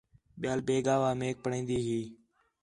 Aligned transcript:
ٻِیال 0.39 0.59
بیگھا 0.67 0.95
وا 1.01 1.09
میک 1.19 1.35
پڑھائین٘دی 1.43 1.77
ہی 1.87 2.01